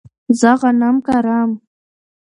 زه 0.39 0.51
غنم 0.61 0.95
کرم 1.07 1.49